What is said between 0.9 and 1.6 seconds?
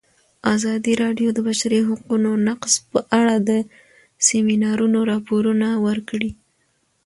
راډیو د د